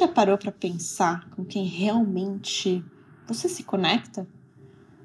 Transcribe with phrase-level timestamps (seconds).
[0.00, 2.82] já parou para pensar com quem realmente
[3.26, 4.26] você se conecta?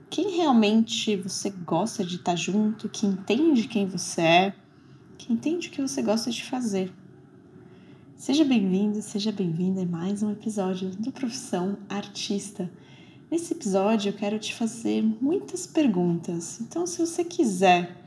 [0.09, 4.55] Quem realmente você gosta de estar junto, que entende quem você é,
[5.17, 6.93] que entende o que você gosta de fazer?
[8.15, 12.71] Seja bem-vindo, seja bem-vinda a mais um episódio do Profissão Artista.
[13.29, 17.97] Nesse episódio eu quero te fazer muitas perguntas, então se você quiser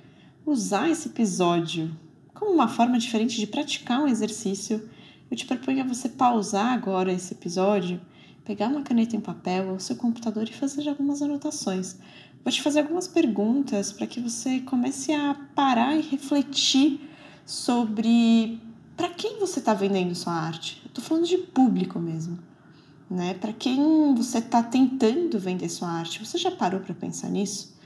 [0.46, 1.94] usar esse episódio
[2.32, 4.88] como uma forma diferente de praticar um exercício,
[5.30, 8.00] eu te proponho a você pausar agora esse episódio,
[8.44, 11.96] pegar uma caneta em papel ou seu computador e fazer algumas anotações.
[12.42, 17.00] Vou te fazer algumas perguntas para que você comece a parar e refletir
[17.44, 18.58] sobre
[18.96, 20.80] para quem você está vendendo sua arte.
[20.82, 22.38] Eu estou falando de público mesmo.
[23.10, 23.34] Né?
[23.34, 26.24] Para quem você está tentando vender sua arte.
[26.24, 27.76] Você já parou para pensar nisso?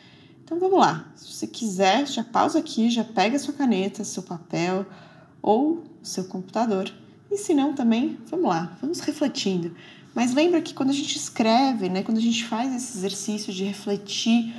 [0.45, 1.13] Então vamos lá.
[1.17, 4.87] Se você quiser, já pausa aqui, já pega sua caneta, seu papel
[5.41, 6.93] ou seu computador
[7.33, 9.75] e se não, também, vamos lá, vamos refletindo.
[10.15, 13.65] Mas lembra que quando a gente escreve, né, quando a gente faz esse exercício de
[13.65, 14.55] refletir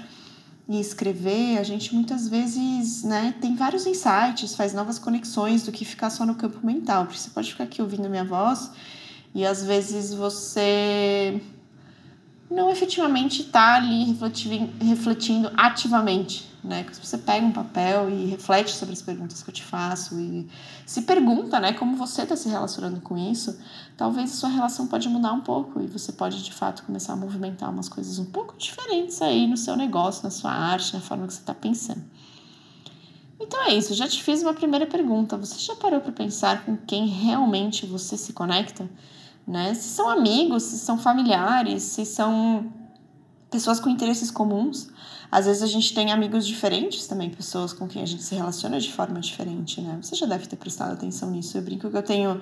[0.67, 5.85] e escrever, a gente muitas vezes né, tem vários insights, faz novas conexões do que
[5.85, 7.05] ficar só no campo mental.
[7.05, 8.71] Porque você pode ficar aqui ouvindo a minha voz
[9.35, 11.39] e às vezes você
[12.49, 16.86] não efetivamente está ali refletindo, refletindo ativamente, né?
[16.92, 20.47] Se você pega um papel e reflete sobre as perguntas que eu te faço e
[20.86, 23.59] se pergunta, né, como você está se relacionando com isso,
[23.97, 27.16] talvez a sua relação pode mudar um pouco e você pode de fato começar a
[27.16, 31.28] movimentar umas coisas um pouco diferentes aí no seu negócio, na sua arte, na forma
[31.28, 32.03] que você está pensando.
[33.39, 35.36] Então é isso, já te fiz uma primeira pergunta.
[35.38, 38.89] Você já parou para pensar com quem realmente você se conecta?
[39.47, 39.73] né?
[39.73, 42.72] Se são amigos, se são familiares, se são
[43.50, 44.89] pessoas com interesses comuns.
[45.33, 48.79] Às vezes a gente tem amigos diferentes também, pessoas com quem a gente se relaciona
[48.79, 49.97] de forma diferente, né?
[49.99, 51.57] Você já deve ter prestado atenção nisso.
[51.57, 52.39] Eu brinco que eu tenho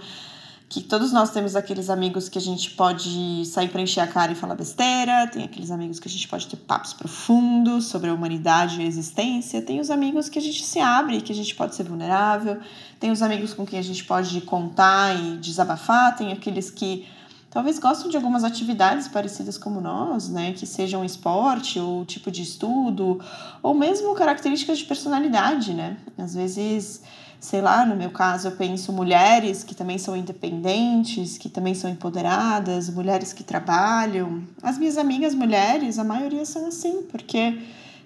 [0.67, 4.33] que todos nós temos aqueles amigos que a gente pode sair para encher a cara
[4.33, 8.13] e falar besteira, tem aqueles amigos que a gente pode ter papos profundos sobre a
[8.13, 11.55] humanidade e a existência, tem os amigos que a gente se abre, que a gente
[11.55, 12.57] pode ser vulnerável,
[12.99, 17.05] tem os amigos com quem a gente pode contar e desabafar, tem aqueles que
[17.51, 22.41] talvez gostam de algumas atividades parecidas como nós, né, que sejam esporte ou tipo de
[22.41, 23.19] estudo,
[23.61, 25.97] ou mesmo características de personalidade, né?
[26.17, 27.03] Às vezes
[27.41, 31.89] sei lá, no meu caso, eu penso mulheres que também são independentes, que também são
[31.89, 34.43] empoderadas, mulheres que trabalham.
[34.61, 37.59] As minhas amigas mulheres, a maioria são assim, porque,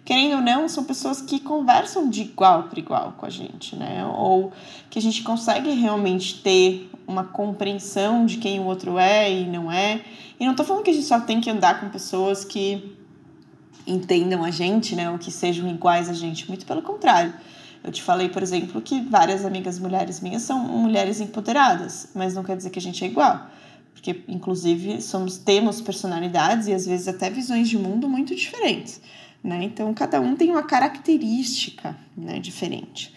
[0.06, 4.06] querendo ou não, são pessoas que conversam de igual para igual com a gente, né?
[4.06, 4.54] Ou
[4.90, 9.72] que a gente consegue realmente ter uma compreensão de quem o outro é e não
[9.72, 10.02] é.
[10.40, 12.98] E não tô falando que a gente só tem que andar com pessoas que
[13.86, 15.10] entendam a gente, né?
[15.12, 17.34] Ou que sejam iguais a gente, muito pelo contrário
[17.86, 22.44] eu te falei, por exemplo, que várias amigas mulheres minhas são mulheres empoderadas, mas não
[22.44, 23.48] quer dizer que a gente é igual.
[23.94, 29.00] Porque, inclusive, somos, temos personalidades e às vezes até visões de mundo muito diferentes.
[29.44, 29.66] Né?
[29.66, 33.14] Então, cada um tem uma característica né, diferente.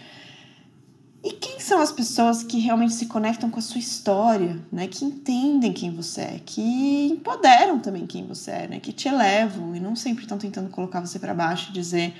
[1.68, 4.88] São as pessoas que realmente se conectam com a sua história, né?
[4.88, 8.80] Que entendem quem você é, que empoderam também quem você é, né?
[8.80, 12.14] Que te elevam e não sempre estão tentando colocar você para baixo e dizer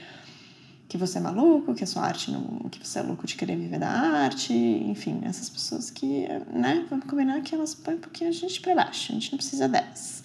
[0.87, 2.69] que você é maluco, que a sua arte não.
[2.70, 7.06] que você é louco de querer viver da arte, enfim, essas pessoas que, né, vamos
[7.06, 10.22] combinar que elas põem um pouquinho a gente para baixo, a gente não precisa delas.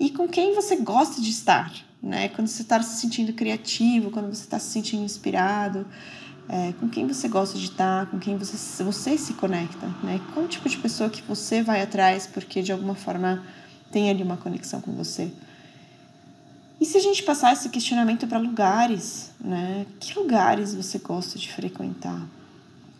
[0.00, 2.28] E com quem você gosta de estar, né?
[2.30, 5.86] Quando você está se sentindo criativo, quando você está se sentindo inspirado,
[6.48, 10.20] é, com quem você gosta de estar, com quem você, você se conecta, né?
[10.32, 13.42] Qual tipo de pessoa que você vai atrás porque de alguma forma
[13.90, 15.32] tem ali uma conexão com você.
[16.80, 19.86] E se a gente passar esse questionamento para lugares, né?
[20.00, 22.20] Que lugares você gosta de frequentar?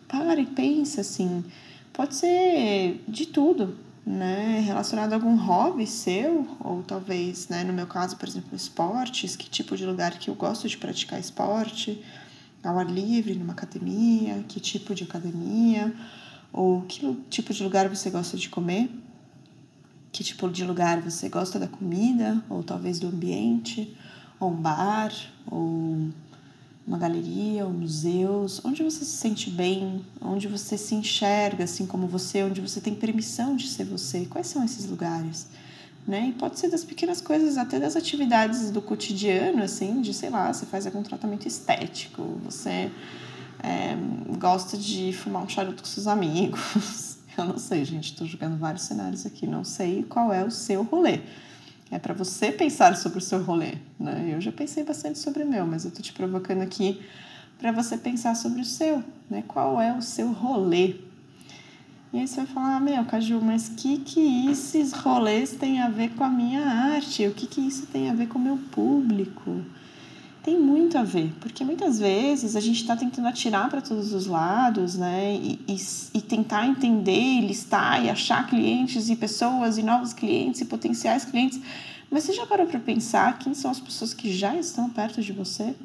[0.07, 1.43] Para e pensa assim.
[1.93, 4.63] Pode ser de tudo, né?
[4.65, 9.49] Relacionado a algum hobby seu, ou talvez, né, no meu caso, por exemplo, esportes, que
[9.49, 12.03] tipo de lugar que eu gosto de praticar esporte,
[12.65, 15.93] ao ar livre, numa academia, que tipo de academia,
[16.51, 18.89] ou que tipo de lugar você gosta de comer
[20.15, 23.93] que tipo de lugar você gosta da comida, ou talvez do ambiente,
[24.39, 25.11] ou um bar,
[25.45, 26.07] ou
[26.87, 32.07] uma galeria, ou museus, onde você se sente bem, onde você se enxerga assim como
[32.07, 34.25] você, onde você tem permissão de ser você.
[34.25, 35.47] Quais são esses lugares?
[36.07, 36.27] Né?
[36.29, 40.53] E pode ser das pequenas coisas, até das atividades do cotidiano, assim, de sei lá,
[40.53, 42.91] você faz algum tratamento estético, você
[43.63, 43.97] é,
[44.37, 48.83] gosta de fumar um charuto com seus amigos, Eu não sei, gente, estou jogando vários
[48.83, 51.19] cenários aqui, não sei qual é o seu rolê.
[51.91, 54.29] É para você pensar sobre o seu rolê, né?
[54.31, 57.01] Eu já pensei bastante sobre o meu, mas eu tô te provocando aqui
[57.59, 59.43] para você pensar sobre o seu, né?
[59.47, 60.95] Qual é o seu rolê?
[62.15, 65.89] E aí você vai falar, ah, meu, Caju, mas que que esses rolês têm a
[65.89, 67.27] ver com a minha arte?
[67.27, 69.61] O que que isso tem a ver com o meu público?
[70.41, 74.27] Tem muito a ver, porque muitas vezes a gente está tentando atirar para todos os
[74.27, 75.35] lados, né?
[75.35, 75.75] E, e,
[76.13, 81.59] e, tentar entender, listar e achar clientes e pessoas e novos clientes e potenciais clientes.
[82.09, 85.33] Mas você já parou para pensar quem são as pessoas que já estão perto de
[85.33, 85.75] você?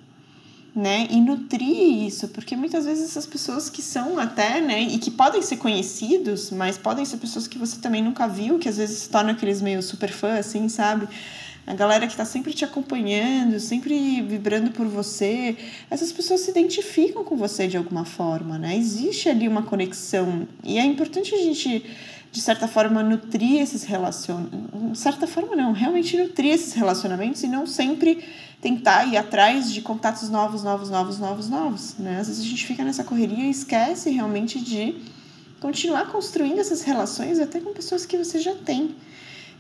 [0.75, 1.07] Né?
[1.11, 5.43] E nutrir isso, porque muitas vezes essas pessoas que são até, né, e que podem
[5.43, 9.09] ser conhecidos, mas podem ser pessoas que você também nunca viu, que às vezes se
[9.09, 11.09] tornam aqueles meio super fã, assim, sabe?
[11.67, 15.57] A galera que está sempre te acompanhando, sempre vibrando por você,
[15.91, 18.77] essas pessoas se identificam com você de alguma forma, né?
[18.77, 21.85] Existe ali uma conexão e é importante a gente
[22.33, 27.49] de certa forma nutrir esses relacionamentos, de certa forma não, realmente nutrir esses relacionamentos e
[27.49, 28.25] não sempre
[28.61, 32.21] tentar ir atrás de contatos novos, novos, novos, novos, novos, né?
[32.21, 34.95] Às vezes a gente fica nessa correria e esquece realmente de
[35.61, 38.95] continuar construindo essas relações até com pessoas que você já tem.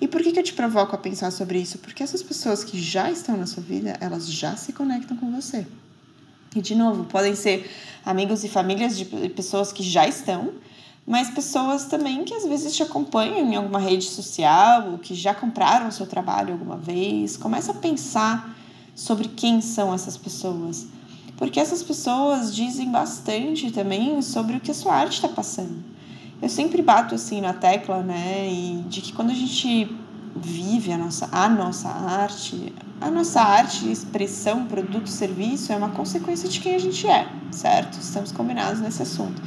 [0.01, 1.79] E por que, que eu te provoco a pensar sobre isso?
[1.79, 5.67] Porque essas pessoas que já estão na sua vida, elas já se conectam com você.
[6.57, 7.71] E, de novo, podem ser
[8.05, 10.55] amigos e famílias de pessoas que já estão,
[11.07, 15.89] mas pessoas também que às vezes te acompanham em alguma rede social, que já compraram
[15.89, 17.37] o seu trabalho alguma vez.
[17.37, 18.57] Começa a pensar
[18.95, 20.87] sobre quem são essas pessoas.
[21.37, 25.83] Porque essas pessoas dizem bastante também sobre o que a sua arte está passando.
[26.41, 29.91] Eu sempre bato assim na tecla, né, e de que quando a gente
[30.37, 36.49] vive a nossa, a nossa arte, a nossa arte, expressão, produto, serviço é uma consequência
[36.49, 37.99] de quem a gente é, certo?
[37.99, 39.43] Estamos combinados nesse assunto.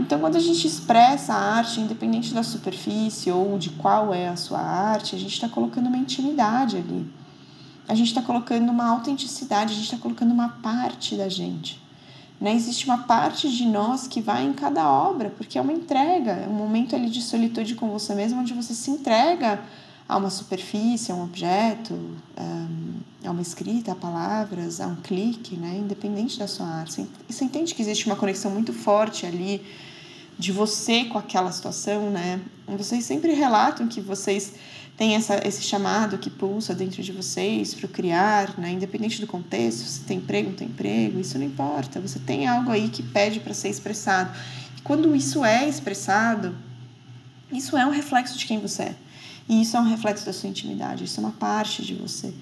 [0.00, 4.36] Então, quando a gente expressa a arte, independente da superfície ou de qual é a
[4.36, 7.20] sua arte, a gente está colocando uma intimidade ali
[7.90, 11.82] a gente está colocando uma autenticidade, a gente está colocando uma parte da gente.
[12.40, 12.54] Né?
[12.54, 16.46] Existe uma parte de nós que vai em cada obra, porque é uma entrega, é
[16.46, 19.60] um momento ali de solitude com você mesmo, onde você se entrega
[20.08, 21.98] a uma superfície, a um objeto,
[23.24, 25.76] a uma escrita, a palavras, a um clique, né?
[25.76, 27.04] independente da sua arte.
[27.28, 29.66] Você entende que existe uma conexão muito forte ali
[30.40, 32.40] de você com aquela situação, né?
[32.66, 34.54] Vocês sempre relatam que vocês
[34.96, 38.72] tem essa, esse chamado que pulsa dentro de vocês para criar, né?
[38.72, 42.00] independente do contexto, se tem emprego, não tem emprego, isso não importa.
[42.00, 44.30] Você tem algo aí que pede para ser expressado.
[44.78, 46.54] E quando isso é expressado,
[47.52, 48.94] isso é um reflexo de quem você é.
[49.48, 52.32] E isso é um reflexo da sua intimidade, isso é uma parte de você.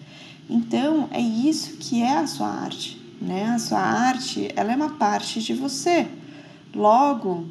[0.48, 3.50] Então, é isso que é a sua arte, né?
[3.50, 6.08] A sua arte, ela é uma parte de você.
[6.74, 7.46] Logo,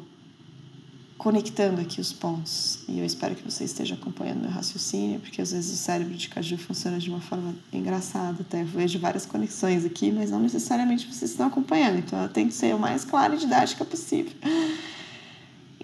[1.18, 2.78] conectando aqui os pontos.
[2.88, 6.28] E eu espero que você esteja acompanhando meu raciocínio, porque às vezes o cérebro de
[6.28, 8.40] caju funciona de uma forma engraçada.
[8.40, 11.98] Até eu vejo várias conexões aqui, mas não necessariamente vocês estão acompanhando.
[11.98, 14.32] Então eu que ser o mais clara e didática possível.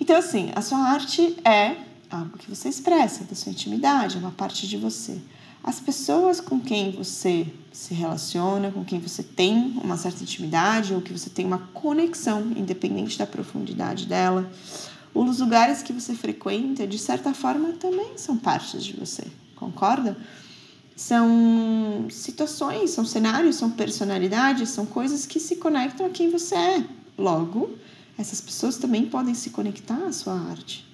[0.01, 1.77] Então, assim, a sua arte é
[2.11, 5.21] algo que você expressa da sua intimidade, é uma parte de você.
[5.63, 11.01] As pessoas com quem você se relaciona, com quem você tem uma certa intimidade ou
[11.01, 14.51] que você tem uma conexão, independente da profundidade dela,
[15.15, 19.25] os lugares que você frequenta, de certa forma, também são partes de você,
[19.55, 20.17] concorda?
[20.97, 26.85] São situações, são cenários, são personalidades, são coisas que se conectam a quem você é.
[27.17, 27.71] Logo,
[28.19, 30.85] essas pessoas também podem se conectar à sua arte.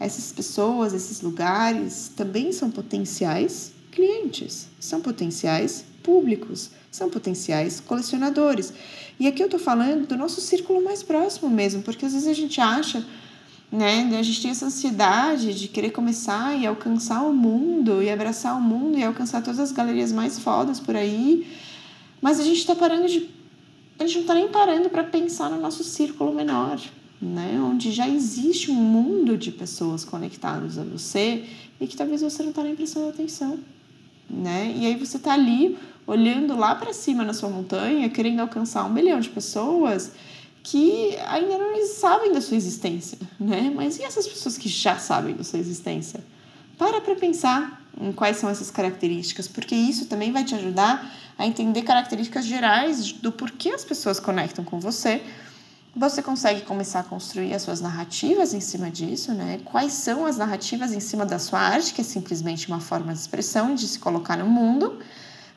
[0.00, 8.72] Essas pessoas, esses lugares também são potenciais clientes, são potenciais públicos, são potenciais colecionadores.
[9.18, 12.32] E aqui eu estou falando do nosso círculo mais próximo mesmo, porque às vezes a
[12.32, 13.04] gente acha
[13.70, 14.08] né?
[14.18, 18.60] A gente tem essa ansiedade de querer começar e alcançar o mundo e abraçar o
[18.60, 21.46] mundo e alcançar todas as galerias mais fodas por aí.
[22.20, 23.28] Mas a gente está parando de.
[23.98, 26.80] A gente não está nem parando para pensar no nosso círculo menor,
[27.20, 27.60] né?
[27.60, 31.44] Onde já existe um mundo de pessoas conectadas a você
[31.80, 33.58] e que talvez você não está nem prestando atenção,
[34.30, 34.72] né?
[34.76, 38.92] E aí você está ali olhando lá para cima na sua montanha, querendo alcançar um
[38.92, 40.12] milhão de pessoas
[40.62, 43.72] que ainda não sabem da sua existência, né?
[43.74, 46.22] Mas e essas pessoas que já sabem da sua existência?
[46.76, 51.46] Para para pensar em quais são essas características, porque isso também vai te ajudar a
[51.46, 55.22] entender características gerais do porquê as pessoas conectam com você.
[55.96, 59.60] Você consegue começar a construir as suas narrativas em cima disso, né?
[59.64, 63.18] Quais são as narrativas em cima da sua arte, que é simplesmente uma forma de
[63.18, 64.98] expressão de se colocar no mundo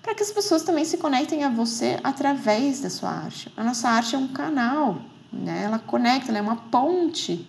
[0.02, 3.52] para que as pessoas também se conectem a você através da sua arte.
[3.56, 5.64] A nossa arte é um canal, né?
[5.64, 7.48] ela conecta, ela é uma ponte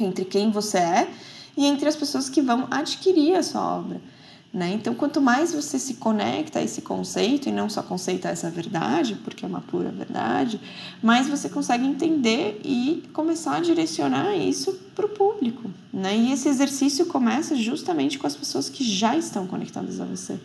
[0.00, 1.10] entre quem você é
[1.56, 4.00] e entre as pessoas que vão adquirir a sua obra.
[4.52, 4.72] Né?
[4.72, 9.14] Então, quanto mais você se conecta a esse conceito, e não só conceita essa verdade,
[9.22, 10.58] porque é uma pura verdade,
[11.02, 15.70] mais você consegue entender e começar a direcionar isso para o público.
[15.92, 16.16] Né?
[16.16, 20.40] E esse exercício começa justamente com as pessoas que já estão conectadas a você.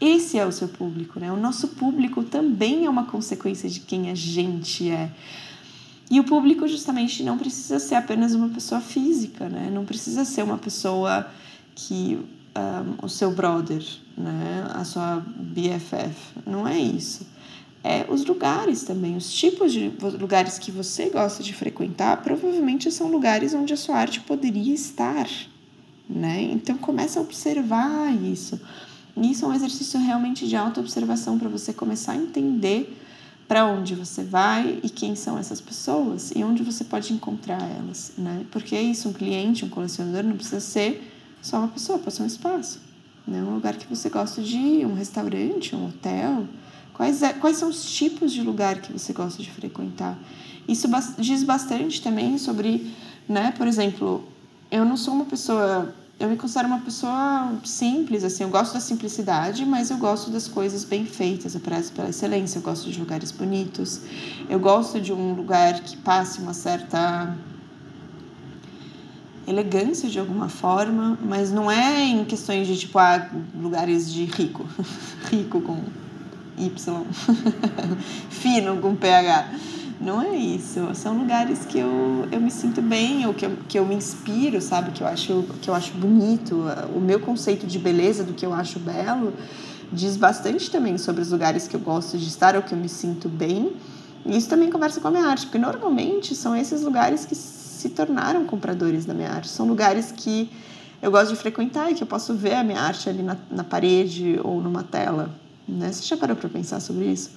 [0.00, 1.32] Esse é o seu público, né?
[1.32, 5.10] O nosso público também é uma consequência de quem a gente é.
[6.10, 9.70] E o público justamente não precisa ser apenas uma pessoa física, né?
[9.72, 11.28] Não precisa ser uma pessoa
[11.74, 12.18] que
[12.56, 13.84] um, o seu brother,
[14.16, 14.66] né?
[14.72, 16.40] A sua BFF.
[16.46, 17.26] Não é isso.
[17.82, 23.08] É os lugares também, os tipos de lugares que você gosta de frequentar, provavelmente são
[23.08, 25.28] lugares onde a sua arte poderia estar,
[26.08, 26.42] né?
[26.42, 28.60] Então começa a observar isso.
[29.22, 32.96] Isso é um exercício realmente de autoobservação para você começar a entender
[33.48, 38.12] para onde você vai e quem são essas pessoas e onde você pode encontrar elas,
[38.18, 38.44] né?
[38.50, 42.22] Porque é isso, um cliente, um colecionador não precisa ser só uma pessoa, pode ser
[42.22, 42.78] um espaço,
[43.26, 43.42] né?
[43.42, 46.46] Um lugar que você gosta de ir, um restaurante, um hotel.
[46.92, 50.18] Quais, é, quais são os tipos de lugar que você gosta de frequentar?
[50.68, 50.86] Isso
[51.18, 52.92] diz bastante também sobre,
[53.26, 53.52] né?
[53.56, 54.28] Por exemplo,
[54.70, 58.80] eu não sou uma pessoa eu me considero uma pessoa simples, assim, eu gosto da
[58.80, 62.98] simplicidade, mas eu gosto das coisas bem feitas, eu prezo pela excelência, eu gosto de
[62.98, 64.00] lugares bonitos,
[64.48, 67.36] eu gosto de um lugar que passe uma certa
[69.46, 74.66] elegância de alguma forma, mas não é em questões de tipo, ah, lugares de rico,
[75.30, 75.84] rico com
[76.58, 77.06] Y,
[78.28, 80.94] fino com PH não é isso.
[80.94, 84.60] São lugares que eu, eu me sinto bem, ou que eu, que eu me inspiro,
[84.60, 84.92] sabe?
[84.92, 86.64] Que eu, acho, que eu acho bonito.
[86.94, 89.32] O meu conceito de beleza, do que eu acho belo,
[89.92, 92.88] diz bastante também sobre os lugares que eu gosto de estar, ou que eu me
[92.88, 93.72] sinto bem.
[94.24, 97.88] E isso também conversa com a minha arte, porque normalmente são esses lugares que se
[97.88, 99.48] tornaram compradores da minha arte.
[99.48, 100.50] São lugares que
[101.02, 103.64] eu gosto de frequentar e que eu posso ver a minha arte ali na, na
[103.64, 105.30] parede ou numa tela.
[105.66, 105.92] Né?
[105.92, 107.30] Você já parou para pensar sobre isso?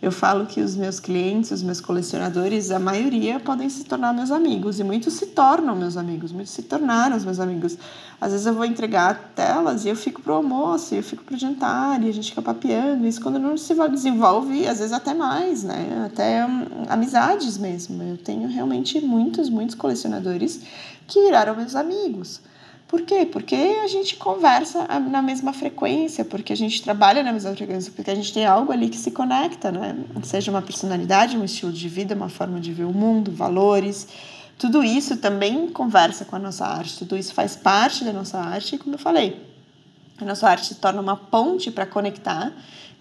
[0.00, 4.30] Eu falo que os meus clientes, os meus colecionadores, a maioria podem se tornar meus
[4.30, 7.76] amigos e muitos se tornam meus amigos, muitos se tornaram os meus amigos.
[8.20, 12.00] Às vezes eu vou entregar telas e eu fico pro almoço, eu fico pro jantar
[12.02, 13.06] e a gente fica papeando.
[13.08, 16.04] Isso quando não se desenvolve, às vezes até mais, né?
[16.06, 18.00] Até hum, amizades mesmo.
[18.00, 20.60] Eu tenho realmente muitos, muitos colecionadores
[21.08, 22.40] que viraram meus amigos.
[22.88, 23.28] Por quê?
[23.30, 28.10] Porque a gente conversa na mesma frequência, porque a gente trabalha na mesma frequência, porque
[28.10, 29.94] a gente tem algo ali que se conecta, né?
[30.22, 34.08] Seja uma personalidade, um estilo de vida, uma forma de ver o mundo, valores.
[34.56, 38.76] Tudo isso também conversa com a nossa arte, tudo isso faz parte da nossa arte,
[38.76, 39.46] e como eu falei,
[40.18, 42.52] a nossa arte se torna uma ponte para conectar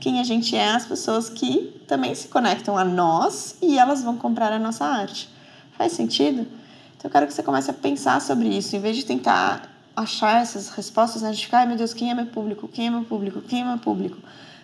[0.02, 4.18] quem a gente é às pessoas que também se conectam a nós e elas vão
[4.18, 5.30] comprar a nossa arte.
[5.78, 6.42] Faz sentido?
[6.98, 10.44] Então eu quero que você comece a pensar sobre isso, em vez de tentar achar
[10.44, 11.30] essas respostas, né?
[11.30, 12.68] A gente fica, ai meu Deus, quem é meu público?
[12.68, 13.42] Quem é meu público?
[13.42, 14.18] Quem é meu público?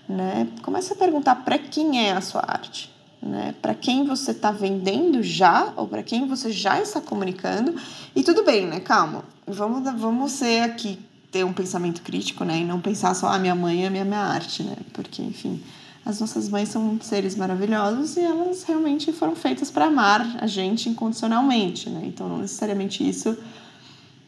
[0.08, 0.48] Né?
[0.62, 2.94] Começa a perguntar para quem é a sua arte.
[3.20, 3.56] Né?
[3.60, 7.74] Para quem você está vendendo já ou para quem você já está comunicando.
[8.16, 8.80] E tudo bem, né?
[8.80, 9.24] Calma.
[9.48, 11.00] Vamos, vamos ser aqui,
[11.32, 12.60] ter um pensamento crítico, né?
[12.60, 14.76] E não pensar só, a ah, minha mãe é minha, minha arte, né?
[14.94, 15.64] Porque, enfim,
[16.06, 20.90] as nossas mães são seres maravilhosos e elas realmente foram feitas para amar a gente
[20.90, 22.04] incondicionalmente, né?
[22.06, 23.36] Então, não necessariamente isso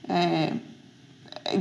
[0.07, 0.53] é,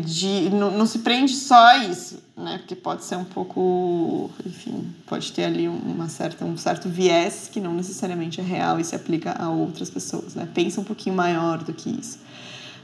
[0.05, 2.59] de não, não, se prende só a isso, né?
[2.59, 7.61] Porque pode ser um pouco, enfim, pode ter ali uma certa, um certo viés que
[7.61, 10.49] não necessariamente é real e se aplica a outras pessoas, né?
[10.55, 12.19] Pensa um pouquinho maior do que isso.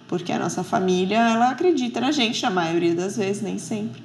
[0.06, 4.02] Porque a nossa família, ela acredita na gente, na maioria das vezes, nem sempre.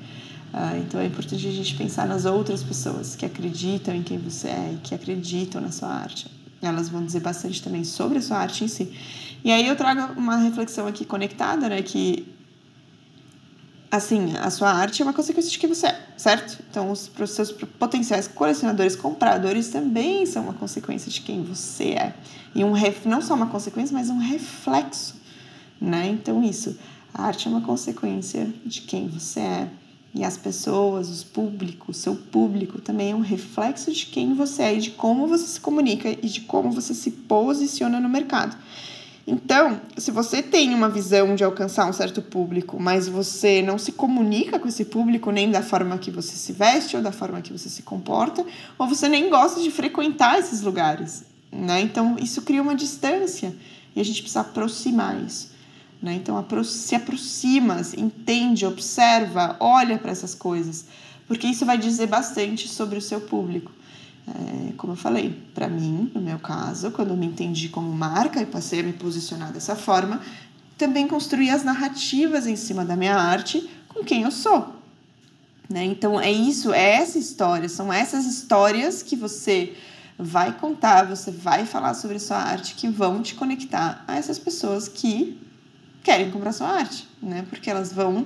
[0.53, 4.47] Ah, então é importante a gente pensar nas outras pessoas que acreditam em quem você
[4.47, 6.27] é e que acreditam na sua arte.
[6.61, 8.93] Elas vão dizer bastante também sobre a sua arte em si.
[9.43, 11.81] E aí eu trago uma reflexão aqui conectada, né?
[11.81, 12.34] Que
[13.95, 16.63] assim, a sua arte é uma consequência de quem você é, certo?
[16.69, 22.13] Então, os seus potenciais colecionadores, compradores também são uma consequência de quem você é.
[22.53, 25.15] E um ref, não só uma consequência, mas um reflexo,
[25.79, 26.07] né?
[26.07, 26.77] Então, isso,
[27.13, 29.69] a arte é uma consequência de quem você é.
[30.13, 34.77] E as pessoas, os públicos, seu público também é um reflexo de quem você é
[34.77, 38.55] e de como você se comunica e de como você se posiciona no mercado.
[39.27, 43.91] Então, se você tem uma visão de alcançar um certo público, mas você não se
[43.91, 47.51] comunica com esse público nem da forma que você se veste ou da forma que
[47.51, 48.45] você se comporta,
[48.77, 51.81] ou você nem gosta de frequentar esses lugares, né?
[51.81, 53.55] Então, isso cria uma distância
[53.95, 55.55] e a gente precisa aproximar isso.
[56.01, 56.13] Né?
[56.13, 60.85] Então, se aproxima, entende, observa, olha para essas coisas,
[61.27, 63.71] porque isso vai dizer bastante sobre o seu público.
[64.27, 68.41] É, como eu falei, para mim, no meu caso, quando eu me entendi como marca
[68.41, 70.21] e passei a me posicionar dessa forma,
[70.77, 74.75] também construí as narrativas em cima da minha arte com quem eu sou.
[75.69, 75.83] Né?
[75.83, 79.75] Então é isso, é essa história, são essas histórias que você
[80.17, 84.87] vai contar, você vai falar sobre sua arte que vão te conectar a essas pessoas
[84.87, 85.39] que
[86.03, 87.45] querem comprar sua arte, né?
[87.49, 88.25] Porque elas vão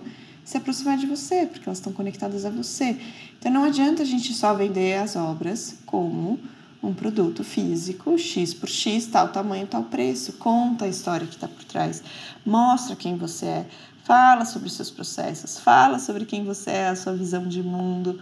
[0.49, 2.99] se aproximar de você, porque elas estão conectadas a você.
[3.37, 6.39] Então não adianta a gente só vender as obras como
[6.81, 10.33] um produto físico, X por X, tal tamanho, tal preço.
[10.33, 12.01] Conta a história que está por trás.
[12.43, 13.65] Mostra quem você é.
[14.03, 15.59] Fala sobre os seus processos.
[15.59, 18.19] Fala sobre quem você é, a sua visão de mundo,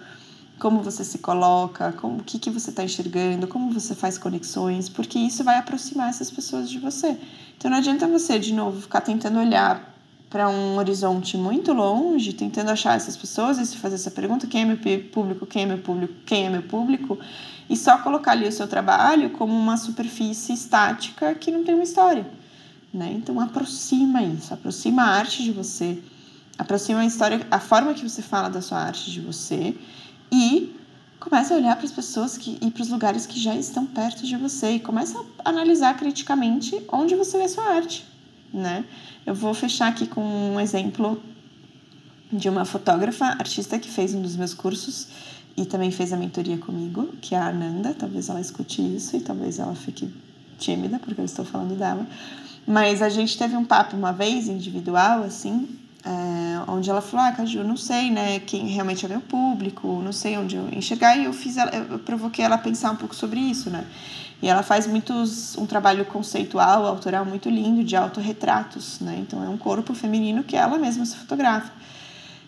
[0.59, 4.89] como você se coloca, como, o que, que você está enxergando, como você faz conexões,
[4.89, 7.17] porque isso vai aproximar essas pessoas de você.
[7.57, 9.96] Então não adianta você, de novo, ficar tentando olhar
[10.29, 14.61] para um horizonte muito longe, tentando achar essas pessoas e se fazer essa pergunta: quem
[14.61, 14.77] é meu
[15.11, 17.17] público, quem é meu público, quem é meu público,
[17.69, 21.83] e só colocar ali o seu trabalho como uma superfície estática que não tem uma
[21.83, 22.25] história.
[22.93, 23.13] Né?
[23.15, 26.01] Então aproxima isso, aproxima a arte de você,
[26.57, 29.75] aproxima a história, a forma que você fala da sua arte de você
[30.31, 30.73] e
[31.19, 34.25] começa a olhar para as pessoas que, e para os lugares que já estão perto
[34.25, 38.05] de você e começa a analisar criticamente onde você vê a sua arte,
[38.53, 38.85] né?
[39.25, 41.21] Eu vou fechar aqui com um exemplo
[42.31, 45.07] de uma fotógrafa, artista que fez um dos meus cursos
[45.55, 47.93] e também fez a mentoria comigo, que é a Ananda.
[47.93, 50.13] Talvez ela escute isso e talvez ela fique
[50.57, 52.05] tímida porque eu estou falando dela.
[52.65, 55.67] Mas a gente teve um papo uma vez individual, assim,
[56.03, 60.11] é, onde ela falou: Ah, Caju, não sei, né, quem realmente é meu público, não
[60.11, 61.15] sei onde eu enxergar.
[61.17, 63.85] E eu fiz, ela, eu provoquei ela a pensar um pouco sobre isso, né.
[64.41, 69.17] E ela faz muitos um trabalho conceitual, autoral muito lindo de autorretratos, né?
[69.19, 71.71] Então é um corpo feminino que ela mesma se fotografa.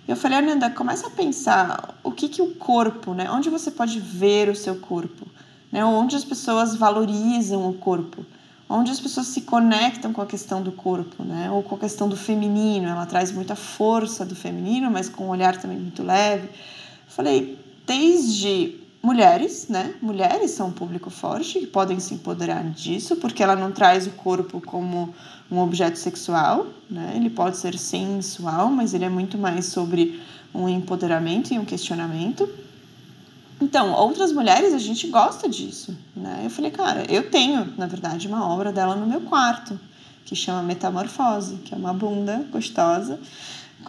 [0.08, 3.29] Eu falei, Ananda, começa a pensar o que que o corpo, né?
[3.29, 5.27] Onde você pode ver o seu corpo,
[5.72, 5.84] né?
[5.84, 8.25] Onde as pessoas valorizam o corpo,
[8.67, 11.50] onde as pessoas se conectam com a questão do corpo, né?
[11.51, 12.88] Ou com a questão do feminino.
[12.88, 16.50] Ela traz muita força do feminino, mas com um olhar também muito leve.
[17.08, 19.96] Falei, desde mulheres, né?
[20.01, 24.12] Mulheres são um público forte que podem se empoderar disso, porque ela não traz o
[24.12, 25.13] corpo como
[25.50, 27.13] um objeto sexual, né?
[27.15, 30.22] Ele pode ser sensual, mas ele é muito mais sobre
[30.53, 32.48] um empoderamento e um questionamento.
[33.62, 36.42] Então, outras mulheres, a gente gosta disso, né?
[36.44, 39.79] Eu falei, cara, eu tenho, na verdade, uma obra dela no meu quarto,
[40.25, 43.20] que chama Metamorfose, que é uma bunda gostosa,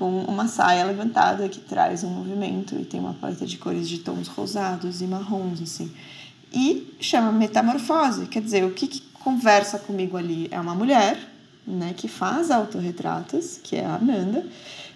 [0.01, 3.99] com uma saia levantada que traz um movimento e tem uma paleta de cores de
[3.99, 5.93] tons rosados e marrons, assim.
[6.51, 11.19] E chama Metamorfose, quer dizer, o que, que conversa comigo ali é uma mulher,
[11.67, 14.47] né, que faz autorretratos, que é a Ananda,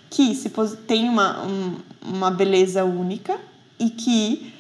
[0.09, 0.49] que se
[0.87, 3.39] tem uma, um, uma beleza única
[3.79, 4.54] e que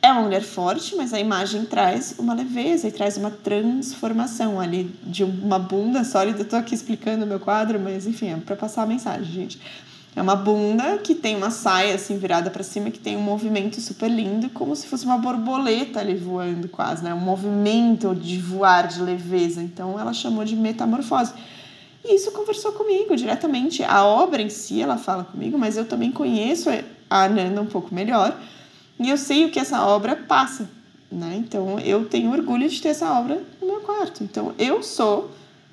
[0.00, 4.84] é uma mulher forte, mas a imagem traz uma leveza e traz uma transformação ali
[5.02, 6.40] de uma bunda sólida.
[6.40, 9.60] Eu tô aqui explicando o meu quadro, mas enfim, é para passar a mensagem, gente.
[10.14, 13.80] É uma bunda que tem uma saia assim virada para cima, que tem um movimento
[13.80, 17.12] super lindo, como se fosse uma borboleta ali voando quase, né?
[17.12, 19.62] Um movimento de voar, de leveza.
[19.62, 21.32] Então ela chamou de metamorfose.
[22.04, 23.82] E isso conversou comigo diretamente.
[23.82, 26.70] A obra em si, ela fala comigo, mas eu também conheço
[27.10, 28.36] a Ananda um pouco melhor
[28.98, 30.68] e eu sei o que essa obra passa,
[31.10, 31.36] né?
[31.36, 34.24] Então eu tenho orgulho de ter essa obra no meu quarto.
[34.24, 35.30] Então eu sou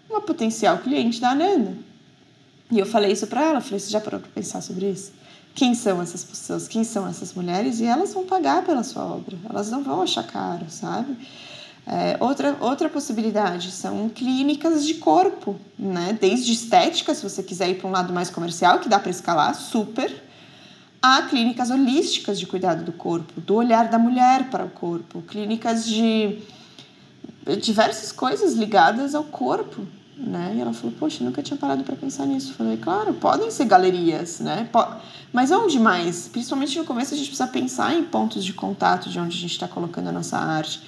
[0.10, 1.74] uma potencial cliente da Ananda.
[2.72, 5.12] E eu falei isso para ela, falei, você já parou para pensar sobre isso?
[5.54, 6.68] Quem são essas pessoas?
[6.68, 7.80] Quem são essas mulheres?
[7.80, 9.38] E elas vão pagar pela sua obra.
[9.50, 11.16] Elas não vão achar caro, sabe?
[11.88, 16.18] É, outra, outra possibilidade são clínicas de corpo, né?
[16.20, 19.54] Desde estética, se você quiser ir para um lado mais comercial, que dá para escalar,
[19.56, 20.25] super,
[21.08, 25.86] Há clínicas holísticas de cuidado do corpo, do olhar da mulher para o corpo, clínicas
[25.86, 26.40] de
[27.62, 29.86] diversas coisas ligadas ao corpo,
[30.18, 30.56] né?
[30.58, 32.54] E ela falou, poxa, nunca tinha parado para pensar nisso.
[32.54, 34.68] Eu falei, claro, podem ser galerias, né?
[35.32, 36.28] Mas onde mais?
[36.28, 39.52] Principalmente no começo a gente precisa pensar em pontos de contato de onde a gente
[39.52, 40.82] está colocando a nossa arte.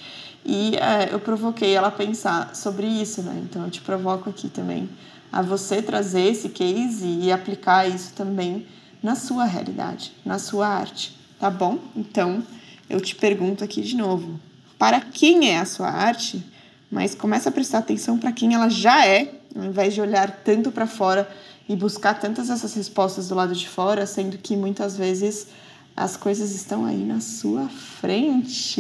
[0.43, 3.39] E é, eu provoquei ela a pensar sobre isso, né?
[3.43, 4.89] Então eu te provoco aqui também
[5.32, 8.65] a você trazer esse case e aplicar isso também
[9.01, 11.79] na sua realidade, na sua arte, tá bom?
[11.95, 12.43] Então,
[12.89, 14.39] eu te pergunto aqui de novo:
[14.77, 16.43] para quem é a sua arte?
[16.89, 20.71] Mas começa a prestar atenção para quem ela já é, ao invés de olhar tanto
[20.71, 21.29] para fora
[21.67, 25.47] e buscar tantas essas respostas do lado de fora, sendo que muitas vezes
[25.95, 28.79] as coisas estão aí na sua frente,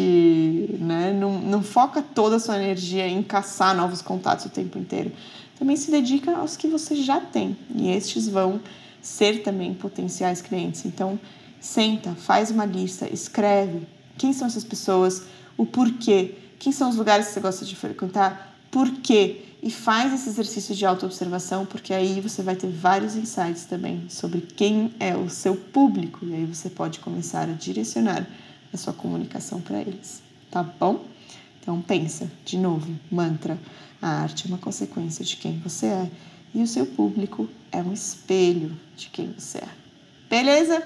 [0.79, 1.11] né?
[1.11, 5.11] Não, não foca toda a sua energia em caçar novos contatos o tempo inteiro.
[5.57, 8.61] Também se dedica aos que você já tem e estes vão
[9.01, 10.85] ser também potenciais clientes.
[10.85, 11.19] Então,
[11.59, 15.23] senta, faz uma lista, escreve quem são essas pessoas,
[15.55, 20.13] o porquê, quem são os lugares que você gosta de frequentar, por quê e faz
[20.13, 25.15] esse exercício de autoobservação, porque aí você vai ter vários insights também sobre quem é
[25.15, 28.27] o seu público e aí você pode começar a direcionar
[28.71, 31.05] a sua comunicação para eles, tá bom?
[31.61, 33.57] Então pensa, de novo, mantra,
[34.01, 36.11] a arte é uma consequência de quem você é
[36.53, 39.67] e o seu público é um espelho de quem você é.
[40.29, 40.83] Beleza?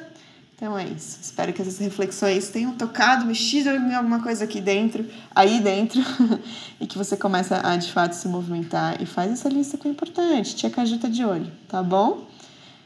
[0.55, 1.19] Então é isso.
[1.21, 5.99] Espero que essas reflexões tenham tocado, mexido em alguma coisa aqui dentro, aí dentro,
[6.79, 9.91] e que você comece a de fato se movimentar e faz essa lista que é
[9.91, 10.55] importante.
[10.55, 12.27] Tia Caju tá de olho, tá bom?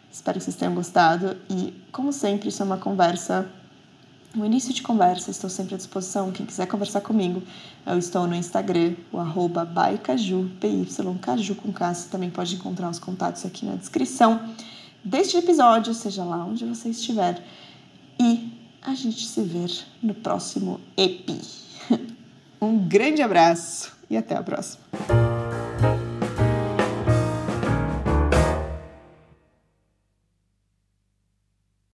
[0.10, 3.46] Espero que vocês tenham gostado e, como sempre, isso é uma conversa
[4.36, 6.32] no início de conversa, estou sempre à disposição.
[6.32, 7.42] Quem quiser conversar comigo,
[7.86, 10.50] eu estou no Instagram, o arroba bycaju,
[11.22, 11.94] Caju com K.
[11.94, 14.54] Você também pode encontrar os contatos aqui na descrição
[15.04, 17.42] deste episódio, seja lá onde você estiver.
[18.20, 19.66] E a gente se vê
[20.02, 21.42] no próximo EPI.
[22.62, 25.35] Um grande abraço e até a próxima.